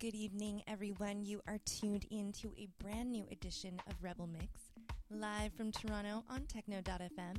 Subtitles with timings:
[0.00, 1.22] Good evening, everyone.
[1.22, 4.72] You are tuned into a brand new edition of Rebel Mix,
[5.08, 7.36] live from Toronto on Techno.fm.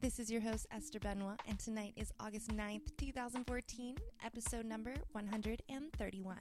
[0.00, 6.36] This is your host, Esther Benoit, and tonight is August 9th, 2014, episode number 131.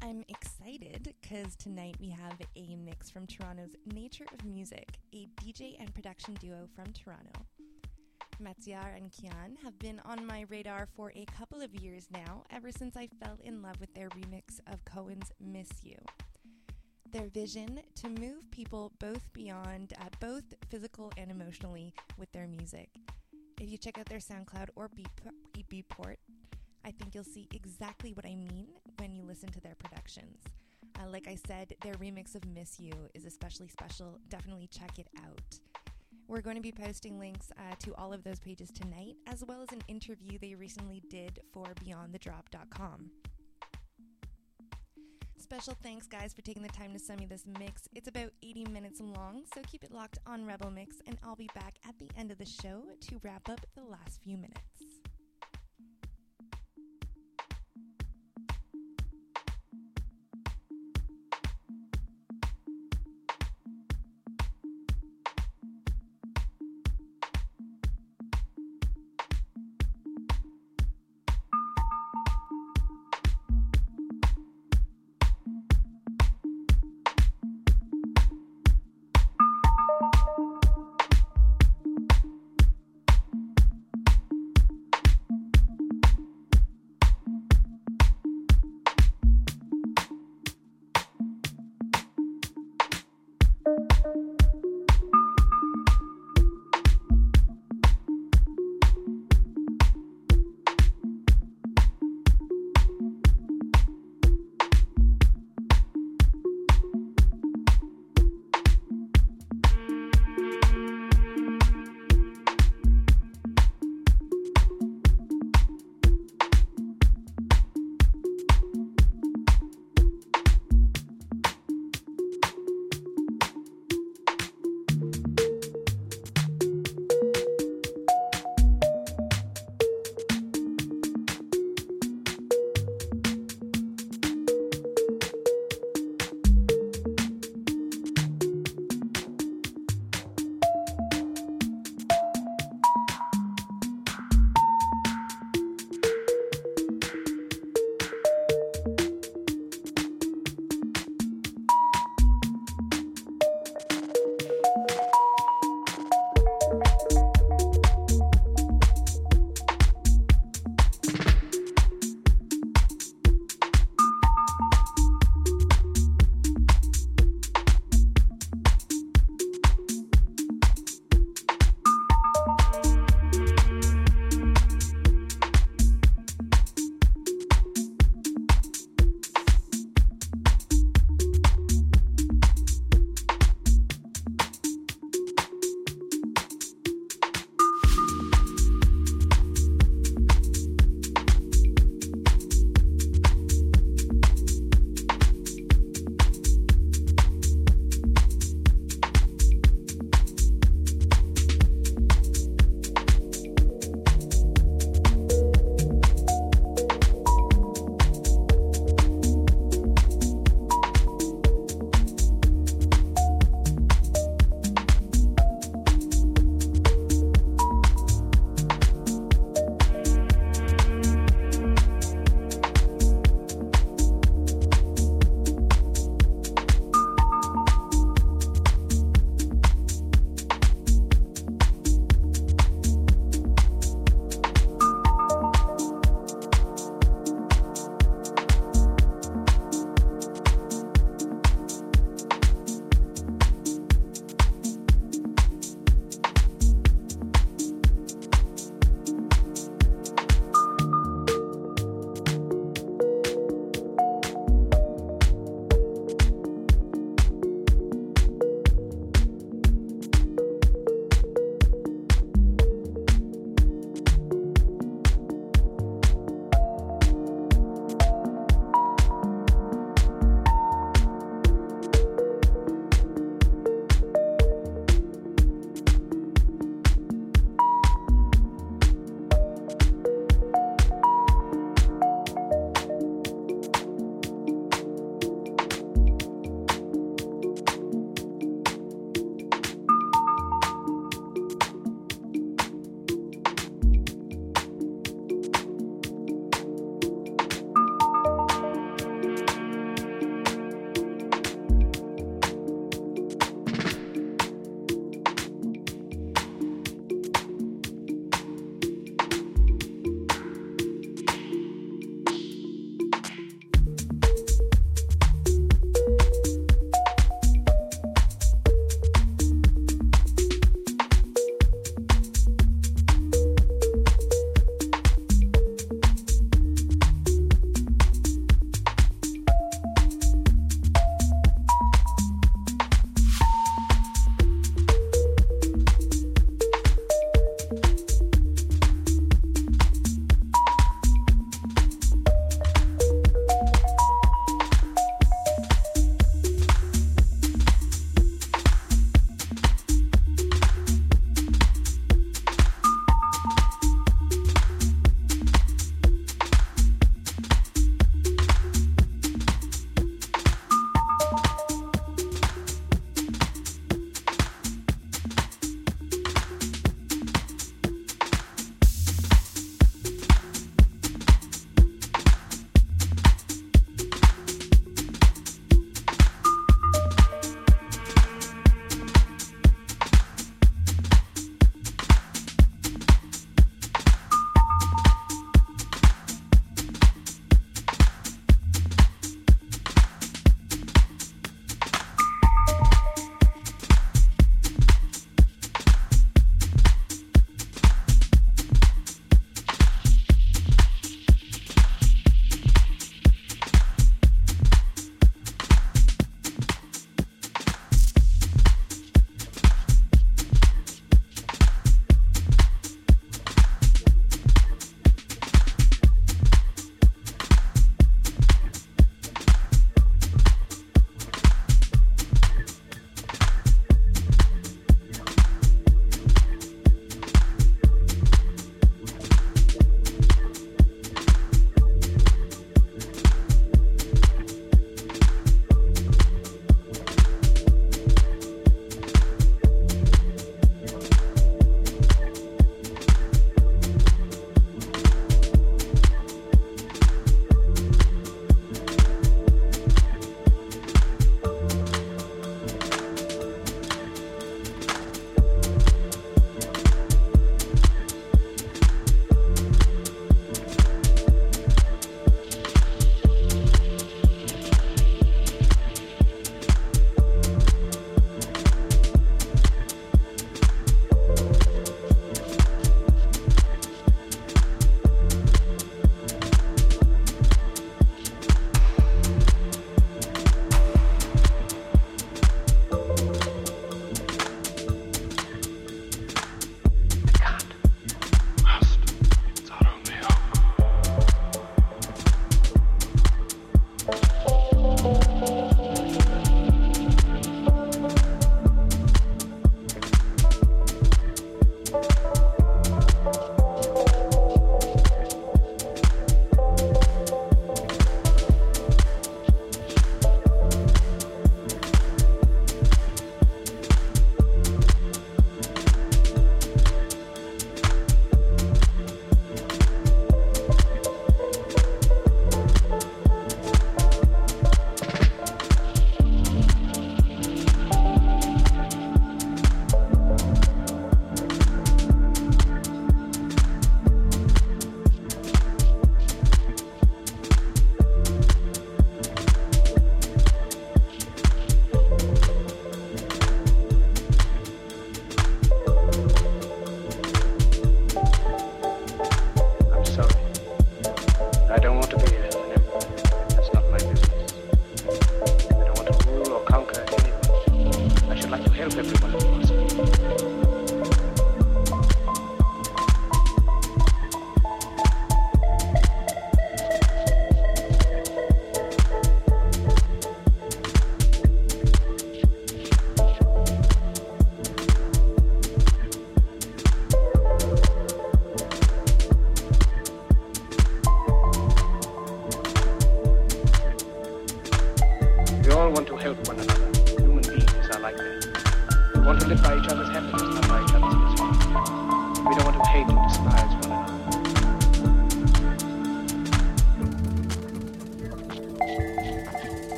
[0.00, 5.76] I'm excited because tonight we have a mix from Toronto's Nature of Music, a DJ
[5.78, 7.32] and production duo from Toronto.
[8.40, 12.70] Maziar and Kian have been on my radar for a couple of years now, ever
[12.70, 15.96] since I fell in love with their remix of Cohen's Miss You.
[17.10, 22.88] Their vision to move people both beyond, uh, both physical and emotionally, with their music.
[23.60, 24.88] If you check out their SoundCloud or
[25.68, 26.16] Beatport,
[26.84, 28.68] I think you'll see exactly what I mean
[28.98, 30.40] when you listen to their productions.
[30.98, 34.18] Uh, like I said, their remix of Miss You is especially special.
[34.28, 35.71] Definitely check it out.
[36.28, 39.62] We're going to be posting links uh, to all of those pages tonight, as well
[39.62, 43.10] as an interview they recently did for BeyondTheDrop.com.
[45.38, 47.86] Special thanks, guys, for taking the time to send me this mix.
[47.94, 51.50] It's about 80 minutes long, so keep it locked on Rebel Mix, and I'll be
[51.54, 54.71] back at the end of the show to wrap up the last few minutes.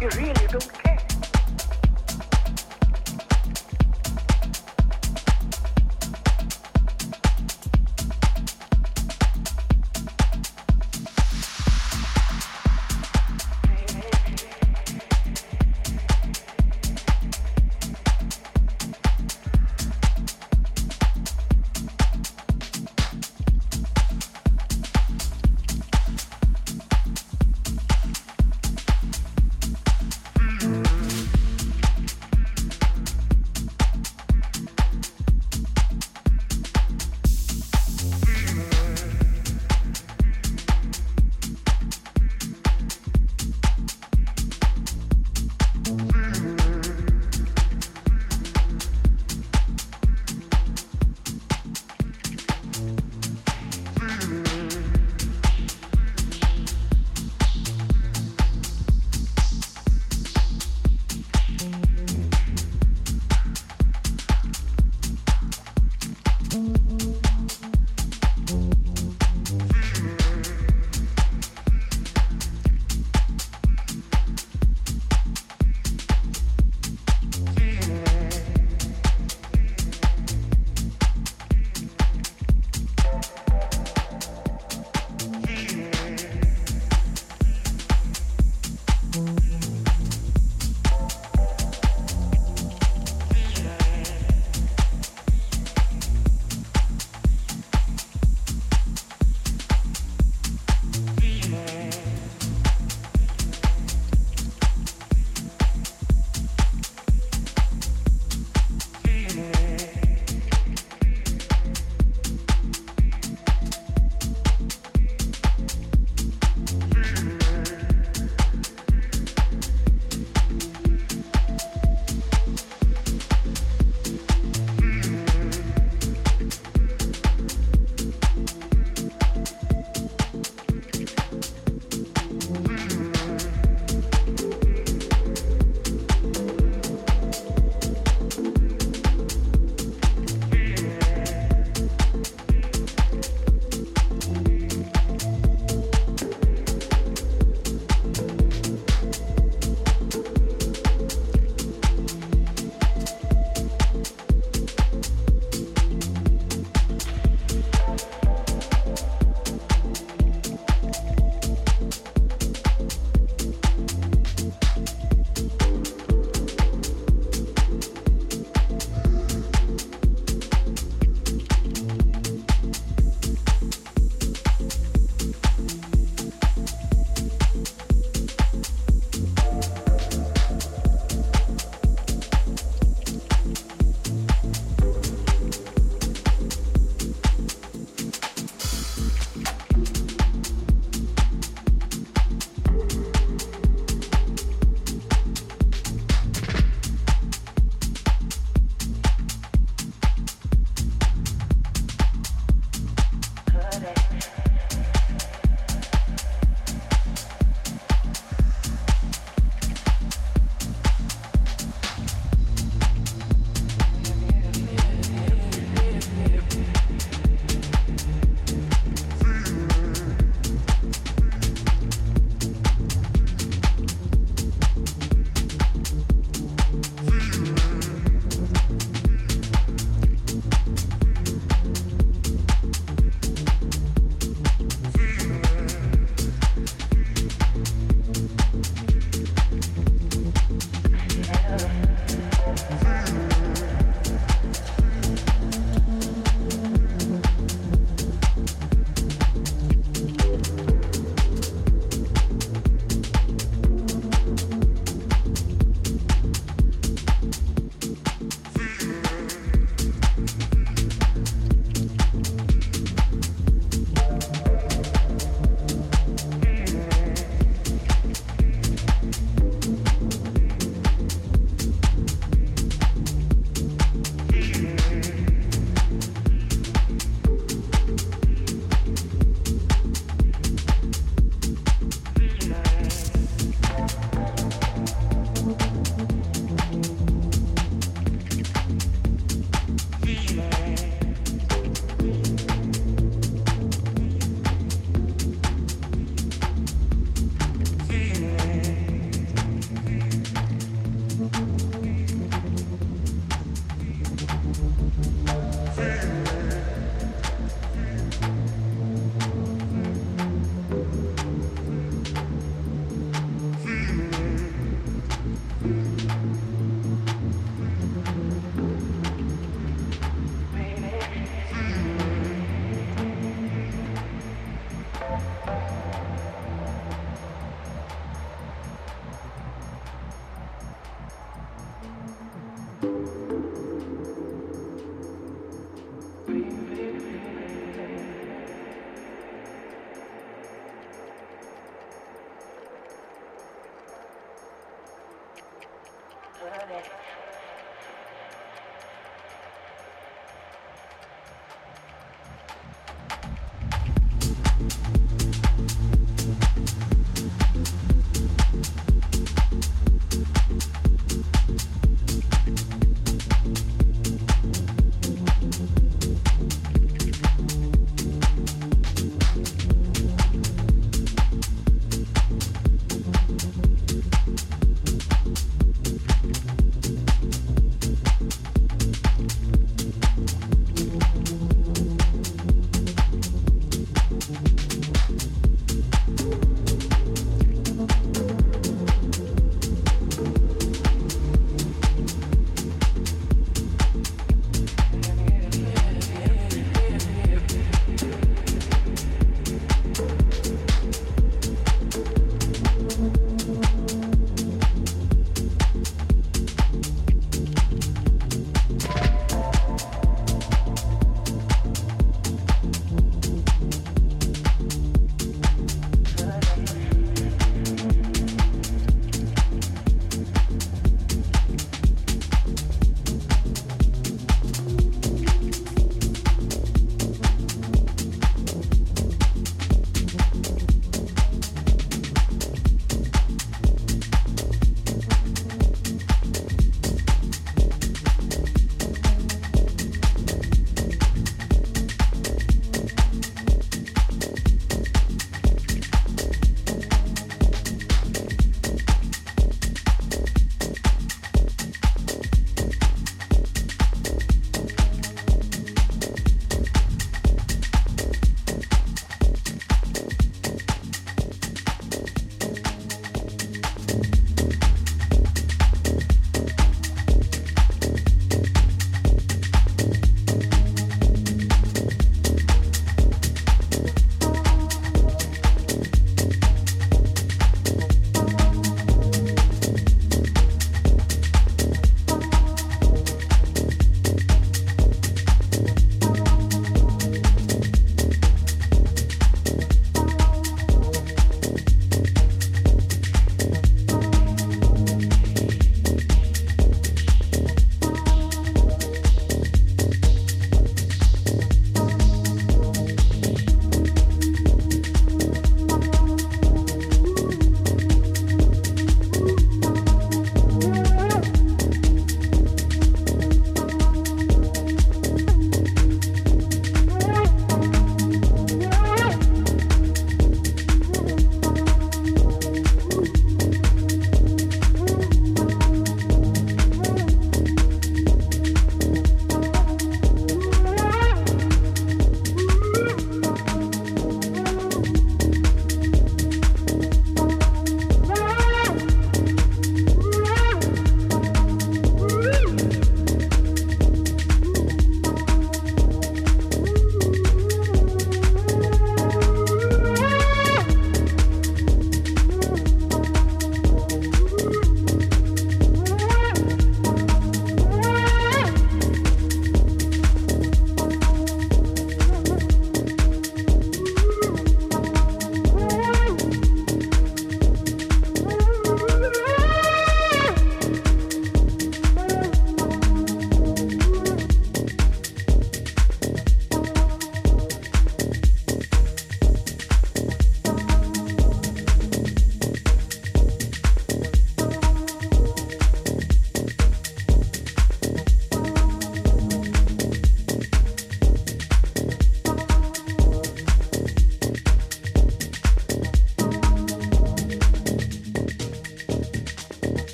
[0.00, 0.95] You really don't care.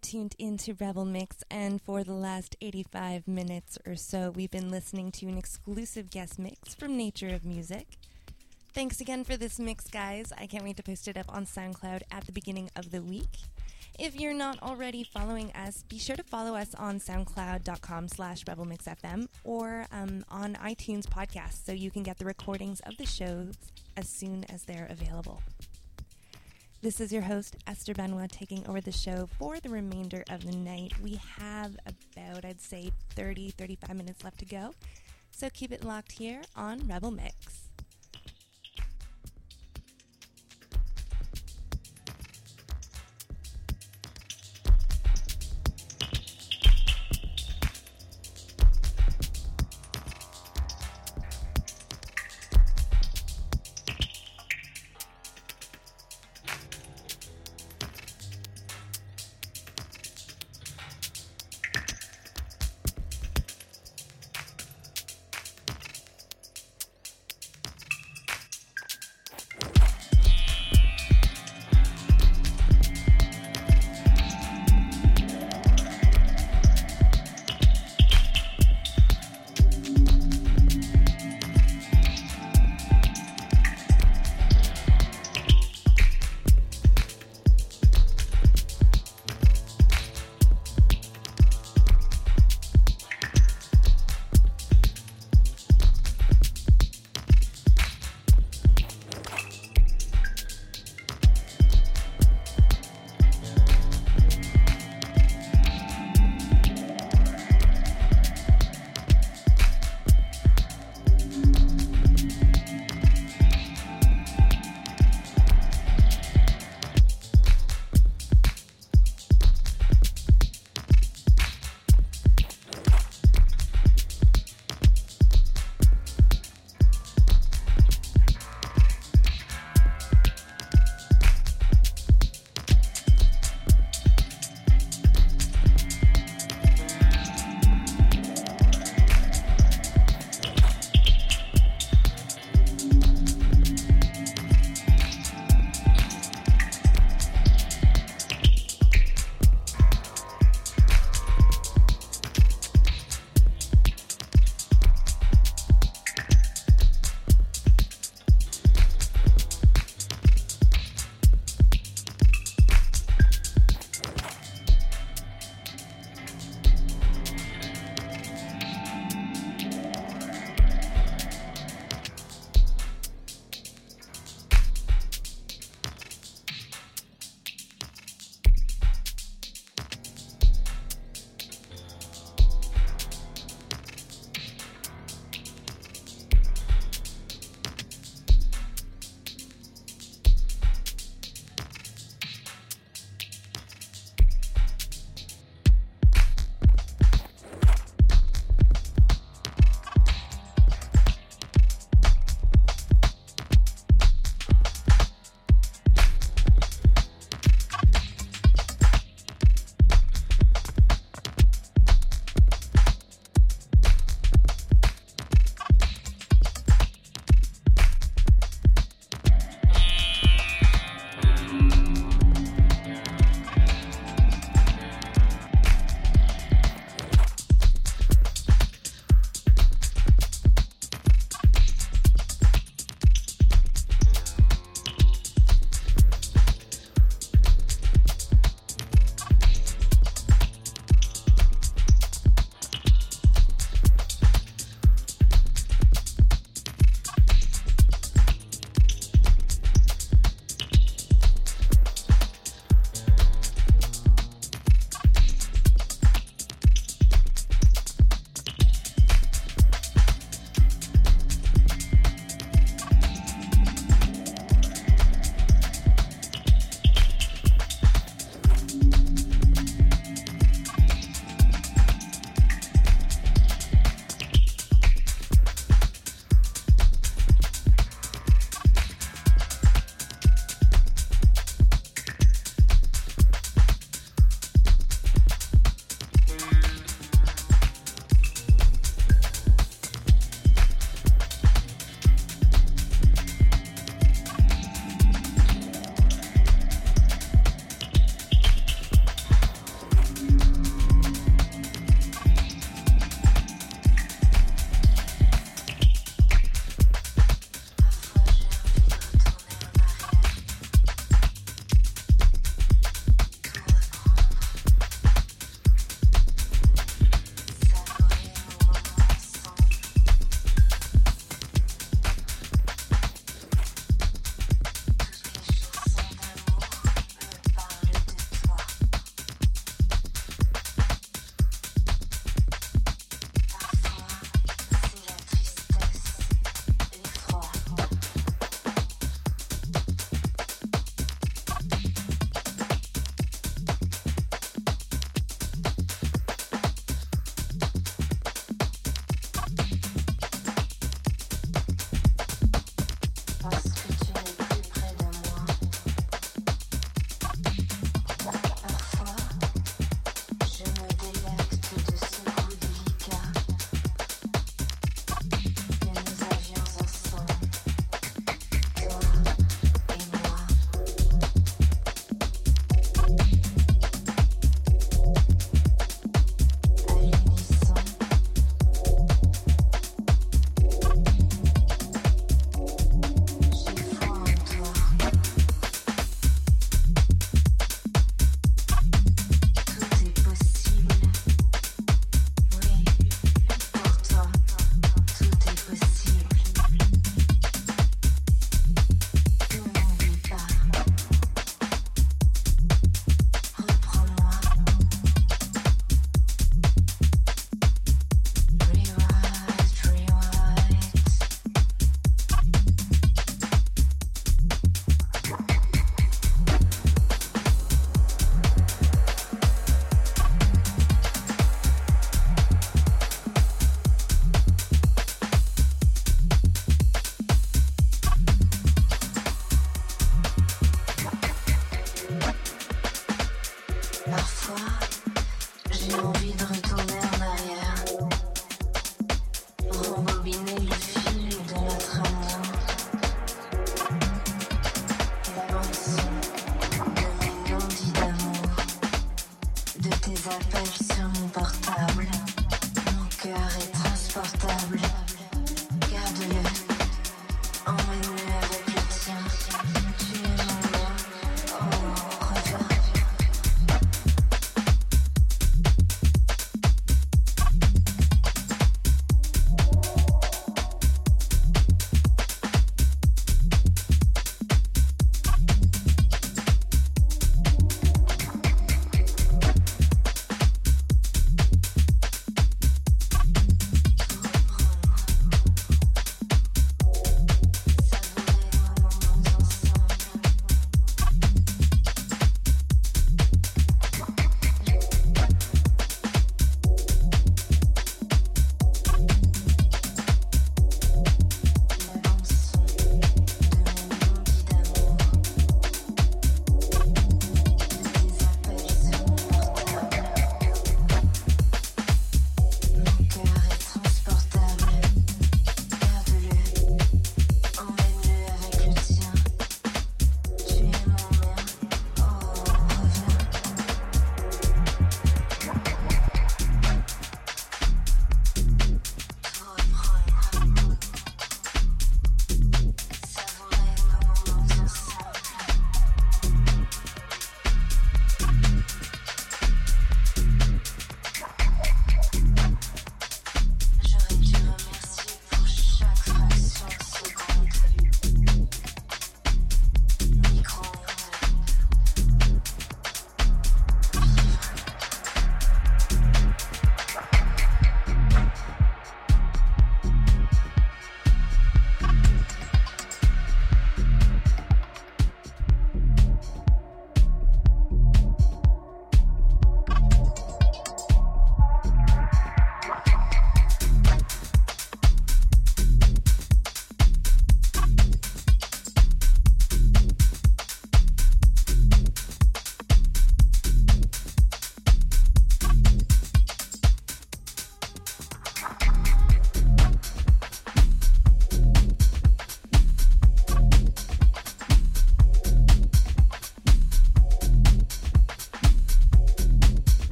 [0.00, 5.12] Tuned into Rebel Mix, and for the last 85 minutes or so, we've been listening
[5.12, 7.86] to an exclusive guest mix from Nature of Music.
[8.72, 10.32] Thanks again for this mix, guys.
[10.36, 13.38] I can't wait to post it up on SoundCloud at the beginning of the week.
[13.98, 19.28] If you're not already following us, be sure to follow us on soundcloud.com slash rebelmixfm
[19.44, 23.54] or um, on iTunes podcast so you can get the recordings of the shows
[23.96, 25.42] as soon as they're available.
[26.82, 30.56] This is your host, Esther Benoit, taking over the show for the remainder of the
[30.56, 30.94] night.
[31.02, 34.72] We have about, I'd say, 30, 35 minutes left to go.
[35.30, 37.69] So keep it locked here on Rebel Mix.